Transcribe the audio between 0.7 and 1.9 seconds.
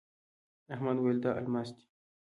احمد وويل: دا الماس دی.